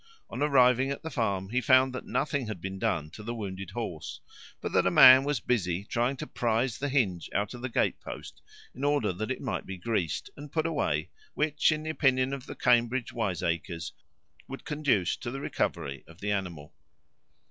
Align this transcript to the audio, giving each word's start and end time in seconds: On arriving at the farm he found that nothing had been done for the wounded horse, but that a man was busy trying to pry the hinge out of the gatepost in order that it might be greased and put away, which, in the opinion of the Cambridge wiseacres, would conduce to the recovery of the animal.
On 0.31 0.41
arriving 0.41 0.89
at 0.89 1.03
the 1.03 1.11
farm 1.11 1.49
he 1.49 1.61
found 1.61 1.93
that 1.93 2.07
nothing 2.07 2.47
had 2.47 2.59
been 2.59 2.79
done 2.79 3.11
for 3.11 3.21
the 3.21 3.35
wounded 3.35 3.69
horse, 3.69 4.19
but 4.59 4.71
that 4.73 4.87
a 4.87 4.89
man 4.89 5.23
was 5.25 5.39
busy 5.39 5.83
trying 5.83 6.17
to 6.17 6.25
pry 6.25 6.65
the 6.65 6.89
hinge 6.89 7.29
out 7.35 7.53
of 7.53 7.61
the 7.61 7.69
gatepost 7.69 8.41
in 8.73 8.83
order 8.83 9.13
that 9.13 9.29
it 9.29 9.41
might 9.41 9.67
be 9.67 9.77
greased 9.77 10.31
and 10.35 10.51
put 10.51 10.65
away, 10.65 11.11
which, 11.35 11.71
in 11.71 11.83
the 11.83 11.91
opinion 11.91 12.33
of 12.33 12.47
the 12.47 12.55
Cambridge 12.55 13.13
wiseacres, 13.13 13.93
would 14.47 14.65
conduce 14.65 15.15
to 15.17 15.29
the 15.29 15.39
recovery 15.39 16.03
of 16.07 16.19
the 16.19 16.31
animal. 16.31 16.73